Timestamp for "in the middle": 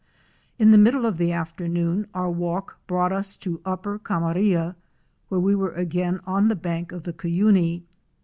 0.57-1.05